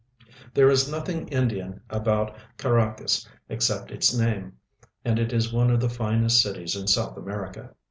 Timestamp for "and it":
5.05-5.31